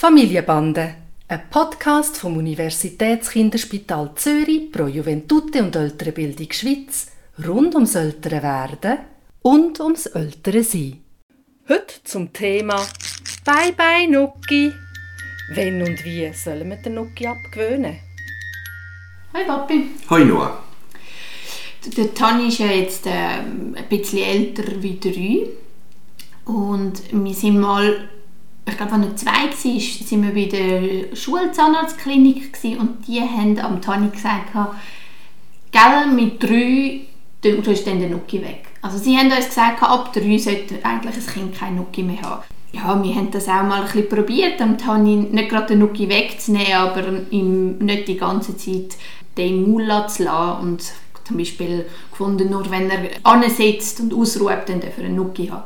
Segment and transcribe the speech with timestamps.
[0.00, 0.94] Familienbande,
[1.26, 7.10] ein Podcast vom Universitätskinderspital Zürich pro Juventute und ältere Bildung Schweiz
[7.44, 8.98] rund ums ältere Werden
[9.42, 11.02] und ums ältere Sein.
[11.68, 12.76] Heute zum Thema
[13.44, 14.72] Bye bye Nuki.
[15.54, 17.98] Wenn und wie sollen wir den Nuki abgewöhnen?
[19.34, 19.88] Hi Papi.
[20.10, 20.62] Hoi Noah.
[21.96, 25.48] Der Tani ist ja jetzt äh, ein bisschen älter wie drei.
[26.44, 28.08] Und wir sind mal,
[28.68, 33.80] ich glaube, als er zwei war, sind wir bei der Schulzahnarztklinik und die haben am
[33.80, 34.52] Tani gesagt,
[35.72, 37.00] gell, mit drei
[37.42, 38.64] du tust dann den Nuki weg.
[38.82, 42.42] Also sie haben uns gesagt, ab drei sollte eigentlich ein Kind kein Nuki mehr haben.
[42.72, 46.08] Ja, wir haben das auch mal ein bisschen probiert, am Tani nicht gerade den Nuki
[46.08, 48.96] wegzunehmen, aber ihm nicht die ganze Zeit
[49.36, 50.82] den Maul zu lassen und
[51.24, 55.64] zum Beispiel gefunden, nur wenn er ansitzt und ausruht, dann darf er einen Nuki haben.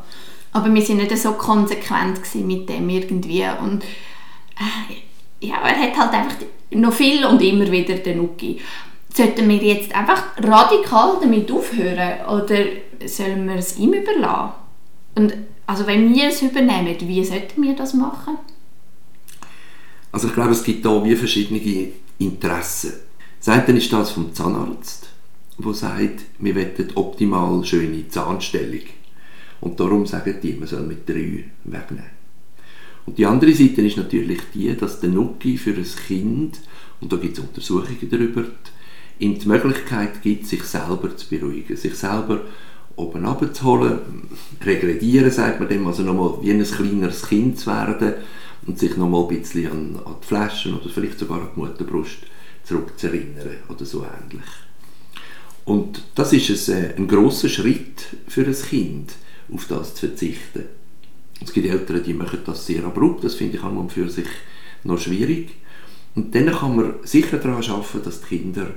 [0.53, 6.13] Aber wir sind nicht so konsequent mit dem irgendwie und äh, ja, er hat halt
[6.13, 6.37] einfach
[6.71, 8.61] noch viel und immer wieder den Nuki.
[9.13, 12.65] Sollten wir jetzt einfach radikal damit aufhören oder
[13.07, 14.53] sollen wir es ihm überlassen?
[15.15, 15.35] Und
[15.67, 18.39] also wenn wir es übernehmen, wie sollten wir das machen?
[20.11, 22.93] Also ich glaube, es gibt da wie verschiedene Interessen.
[23.45, 25.09] Das eine ist das vom Zahnarzt,
[25.59, 28.83] der sagt, wir wollen optimal schöne Zahnstellung.
[29.63, 32.11] Und darum sagen die, man soll mit drei wegnehmen.
[33.07, 36.61] Und die andere Seite ist natürlich die, dass der Nuki für ein Kind,
[37.01, 38.45] und da gibt es Untersuchungen darüber,
[39.19, 42.43] ihm die Möglichkeit gibt, sich selber zu beruhigen, sich selber
[42.97, 43.99] oben abzuholen,
[44.65, 48.15] regredieren, sagt man dem, also nochmal wie ein kleineres Kind zu werden
[48.67, 52.19] und sich nochmal ein bisschen an, an die Flaschen oder vielleicht sogar an die Mutterbrust
[52.65, 54.49] zurückzuerinnern oder so ähnlich.
[55.65, 59.13] Und das ist ein, äh, ein grosser Schritt für ein Kind,
[59.55, 60.65] auf das zu verzichten.
[61.43, 64.29] Es gibt Eltern, die machen das sehr abrupt, das finde ich an und für sich
[64.85, 65.51] noch schwierig.
[66.15, 68.69] Und dann kann man sicher daran arbeiten, dass die Kinder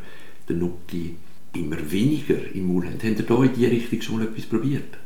[0.47, 1.15] den Nuki
[1.53, 2.93] immer weniger im Maul haben.
[2.95, 4.97] Habt ihr da in diese Richtung schon etwas probiert?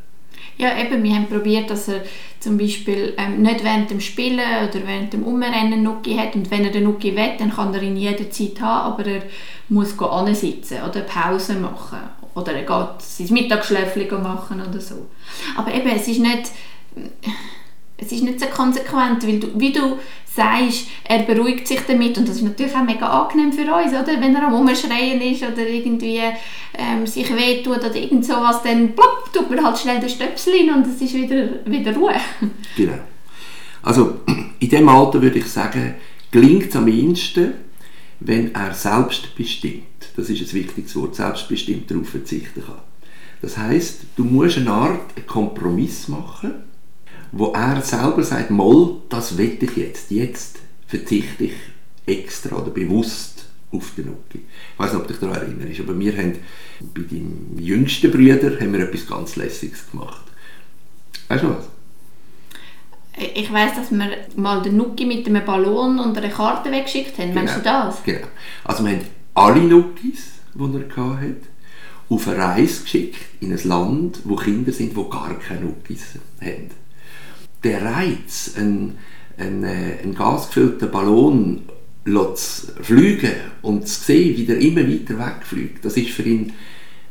[0.57, 2.03] Ja, eben, wir haben probiert, dass er
[2.39, 6.65] zum Beispiel ähm, nicht während dem Spielen oder während dem Umrennen Nuki hat und wenn
[6.65, 9.23] er den Nuki will, dann kann er ihn jederzeit haben, aber er
[9.69, 9.95] muss
[10.39, 11.99] sitzen oder Pause machen
[12.39, 15.07] oder er geht sein Mittagsschläfchen machen oder so.
[15.55, 16.51] Aber eben, es ist nicht
[18.01, 22.27] es ist nicht so konsequent, weil du, wie du sagst, er beruhigt sich damit und
[22.27, 24.21] das ist natürlich auch mega angenehm für uns, oder?
[24.21, 26.21] Wenn er am Umschreien ist oder irgendwie
[26.77, 30.73] ähm, sich wehtut oder irgend sowas, dann plopp, tut man halt schnell den Stöpsel hin
[30.73, 32.15] und es ist wieder, wieder Ruhe.
[32.77, 32.99] Genau.
[33.81, 34.19] Also
[34.59, 35.95] in dem Alter würde ich sagen,
[36.31, 37.53] gelingt es am ehesten,
[38.19, 39.83] wenn er selbstbestimmt,
[40.15, 42.81] das ist ein wichtiges Wort, selbstbestimmt darauf verzichten kann.
[43.41, 46.51] Das heißt, du musst eine Art Kompromiss machen,
[47.31, 51.53] wo er selber sagt, mal, das will ich jetzt, jetzt verzichte ich
[52.05, 54.39] extra oder bewusst auf den Nuki.
[54.73, 56.33] Ich weiß nicht, ob du dich daran erinnerst, aber wir haben
[56.93, 60.25] bei deinem jüngsten Bruder haben wir etwas ganz Lässiges gemacht.
[61.27, 61.69] Weißt du was?
[63.35, 67.29] Ich weiß, dass wir mal den Nuki mit einem Ballon und einer Karte weggeschickt haben.
[67.29, 67.41] Genau.
[67.41, 68.03] Meinst du das?
[68.03, 68.27] Genau.
[68.63, 69.01] Also wir haben
[69.33, 71.35] alle Nukis, die er hatte,
[72.09, 76.69] auf eine Reise geschickt in ein Land, wo Kinder sind, die gar keine Nukis haben
[77.63, 78.97] der Reiz, einen,
[79.37, 81.61] einen, äh, einen gasgefüllten Ballon
[82.05, 86.53] zu fliegen und zu sehen, wie der immer weiter wegfliegt, das ist für ihn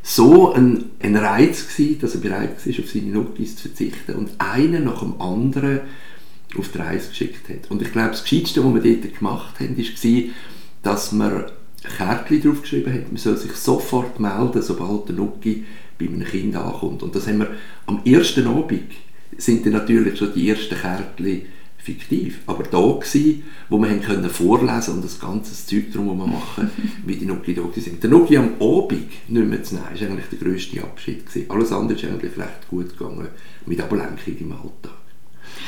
[0.08, 4.30] so ein, ein Reiz gewesen, dass er bereit war, auf seine Notis zu verzichten und
[4.38, 5.80] einen nach dem anderen
[6.56, 7.70] auf die Reise geschickt hat.
[7.70, 10.22] Und ich glaube, das Gescheiteste, was wir dort gemacht haben, war,
[10.82, 11.44] dass man
[11.98, 15.64] Kärtchen draufgeschrieben hat, man soll sich sofort melden, sobald der Nuki
[15.98, 17.02] bei einem Kind ankommt.
[17.02, 17.50] Und das haben wir
[17.84, 18.82] am ersten Abend
[19.36, 21.42] sind dann natürlich schon die ersten Kärtchen
[21.78, 26.70] fiktiv, aber da gewesen, wo wir haben können vorlesen und das ganze Zeug drum machen,
[27.06, 28.02] wie die Nuki da sind.
[28.02, 31.26] Der Nuki am Abend nicht mehr zu nehmen, war eigentlich der grösste Abschied.
[31.26, 31.50] Gewesen.
[31.50, 33.28] Alles andere ist eigentlich recht gut gegangen,
[33.66, 34.92] mit Ablenkung im Alltag.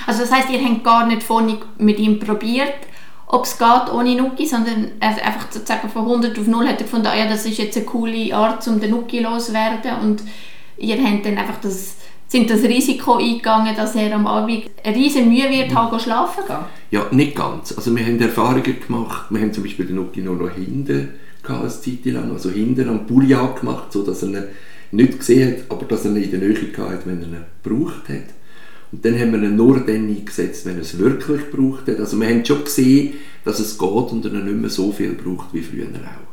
[0.07, 2.75] Also das heisst, ihr habt gar nicht vorhin mit ihm probiert,
[3.27, 7.07] ob es geht ohne Nuki, sondern einfach sozusagen von 100 auf 0 hat er gefunden,
[7.07, 10.23] ah ja, das ist jetzt eine coole Art, um den Nuki loszuwerden und
[10.79, 11.97] ihr habt dann einfach das
[12.31, 16.57] sind das Risiko eingegangen, dass er am Abend eine riesige Mühe wird haben, schlafen gehen?
[16.93, 17.77] Ja, nicht ganz.
[17.77, 19.27] Also wir haben Erfahrungen gemacht.
[19.31, 21.09] Wir haben zum Beispiel den nur noch hinten
[21.43, 24.45] gehabt, eine Zeit lang, also hinten am Pulli gemacht, so dass er ihn
[24.93, 28.09] nicht gesehen hat, aber dass er ihn in der Nähe hatte, wenn er ihn gebraucht
[28.09, 28.35] hat.
[28.93, 31.99] Und dann haben wir ihn nur dann eingesetzt, wenn er es wirklich gebraucht hat.
[31.99, 35.53] Also wir haben schon gesehen, dass es geht und er nicht mehr so viel braucht
[35.53, 36.30] wie früher auch.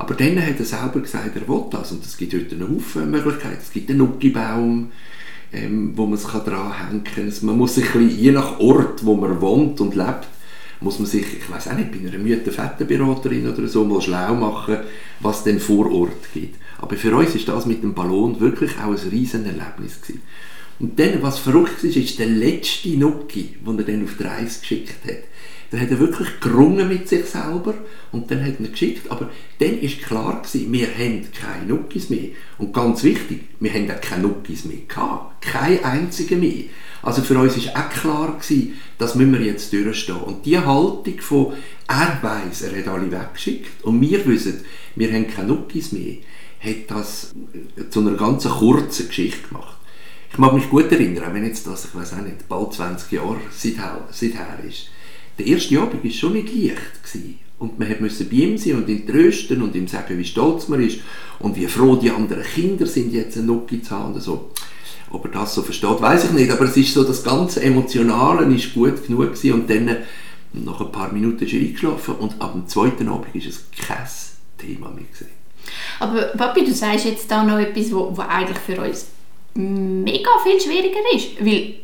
[0.00, 1.92] Aber dann hat er selber gesagt, er will das.
[1.92, 3.58] Und es gibt heute einen Haufen Möglichkeiten.
[3.60, 4.92] Es gibt einen Nuki-Baum,
[5.52, 7.30] ähm, wo man es dranhängen kann.
[7.42, 10.26] Man muss sich bisschen, je nach Ort, wo man wohnt und lebt,
[10.80, 14.78] muss man sich, ich weiß auch nicht, bei einer Mütter-Fettenberaterin oder so mal schlau machen,
[15.20, 16.56] was denn vor Ort gibt.
[16.78, 20.22] Aber für uns ist das mit dem Ballon wirklich auch ein riesen Erlebnis gewesen.
[20.78, 24.60] Und dann, was verrückt ist, ist der letzte Nuki, den er dann auf die Reise
[24.60, 25.24] geschickt hat.
[25.70, 27.74] Da hat er wirklich gerungen mit sich selber
[28.10, 29.10] und dann hat er geschickt.
[29.10, 32.30] Aber dann ist klar gewesen, wir haben keine Nuckis mehr.
[32.58, 35.42] Und ganz wichtig, wir haben auch keine Nuckis mehr gehabt.
[35.42, 36.64] Keine einzige mehr.
[37.02, 40.16] Also für uns ist auch klar gewesen, das müssen wir jetzt durchstehen.
[40.16, 41.52] Und die Haltung von,
[41.88, 44.60] er weiss, er hat alle weggeschickt und wir wissen,
[44.96, 46.16] wir haben keine Nuckis mehr,
[46.60, 47.32] hat das
[47.90, 49.76] zu einer ganz kurzen Geschichte gemacht.
[50.32, 53.10] Ich mag mich gut erinnern, auch wenn jetzt das, ich weiß auch nicht, bald 20
[53.12, 54.90] Jahre seither, seither ist.
[55.40, 57.02] Der erste Abend war schon nicht leicht.
[57.02, 57.38] Gewesen.
[57.58, 60.82] Und man musste bei ihm sein und ihn trösten und ihm sagen, wie stolz man
[60.82, 60.98] ist
[61.38, 64.12] und wie froh die anderen Kinder sind, jetzt einen Nuki zu haben.
[64.12, 64.50] Und so.
[65.10, 68.54] Ob er das so versteht, weiß ich nicht, aber es ist so, das ganze Emotionale
[68.54, 69.52] ist gut genug gewesen.
[69.54, 69.96] und dann
[70.52, 74.06] nach ein paar Minuten ist er eingeschlafen und ab dem zweiten Abend ist es kein
[74.58, 75.28] Thema mehr gewesen.
[76.00, 79.06] Aber Papi, du sagst jetzt da noch etwas, wo eigentlich für uns
[79.54, 81.76] mega viel schwieriger ist, weil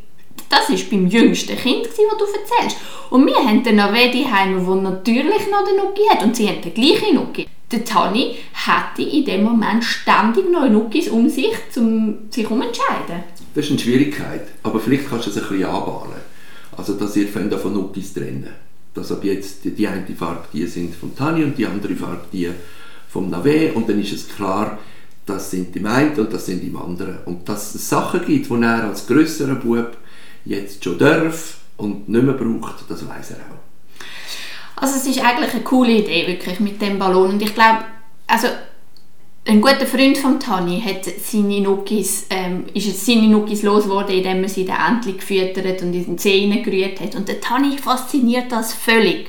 [0.49, 2.77] das war beim jüngsten Kind, das du erzählst.
[3.11, 6.49] Und wir haben dann noch welche daheim, die natürlich noch den Nuki hat und sie
[6.49, 7.47] haben den gleichen Nuki.
[7.71, 13.25] Der Tani hatte in dem Moment ständig neue Nukis um sich, um sich um entscheiden.
[13.55, 16.21] Das ist eine Schwierigkeit, aber vielleicht kannst du es ein bisschen anbahnen.
[16.77, 18.51] Also, dass ihr von Nukis trennen.
[18.95, 22.51] Dass ab jetzt die, eine Farbe die sind von Tani und die andere Farbe die
[23.09, 24.79] vom Nave und dann ist es klar,
[25.25, 27.19] das sind die einen und das sind die anderen.
[27.25, 29.97] Und dass es Sachen gibt, die er als grösserer Bub
[30.47, 34.83] jetzt schon darf und nicht mehr braucht, das weiß er auch.
[34.83, 37.31] Also es ist eigentlich eine coole Idee, wirklich, mit dem Ballon.
[37.31, 37.85] Und ich glaube,
[38.27, 38.49] also
[39.47, 44.43] ein guter Freund von Tani hat seine Nukis, ähm, ist jetzt seine Nukis losgeworden, indem
[44.43, 47.15] er sie den Entchen gefüttert und in den Zähnen gerührt hat.
[47.15, 49.29] Und der Tani fasziniert das völlig.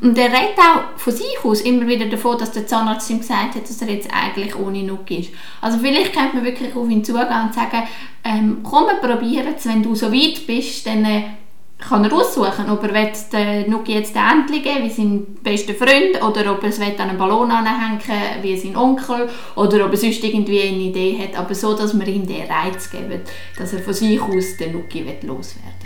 [0.00, 3.54] Und er redet auch von sich aus immer wieder davon, dass der Zahnarzt ihm gesagt
[3.54, 5.30] hat, dass er jetzt eigentlich ohne Nuki ist.
[5.60, 7.82] Also vielleicht könnte man wirklich auf ihn zugehen und sagen,
[8.24, 11.22] ähm, komm, probieren es, wenn du so weit bist, dann äh,
[11.80, 16.52] kann er aussuchen, ob er den Nuki jetzt Entli geben wie sein bester Freund oder
[16.52, 18.00] ob er es an einen Ballon anhängen
[18.42, 22.06] wie sein Onkel oder ob er sonst irgendwie eine Idee hat, aber so, dass wir
[22.06, 23.22] ihm den Reiz geben,
[23.58, 25.79] dass er von sich aus den Nuki loswerden